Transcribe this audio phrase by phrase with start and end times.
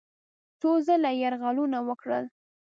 [0.59, 2.25] څو ځله یې یرغلونه وکړل.